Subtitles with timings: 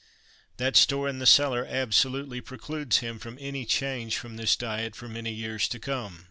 [0.57, 5.07] That store in the cellar absolutely precludes him from any change from this diet for
[5.07, 6.19] many years to come.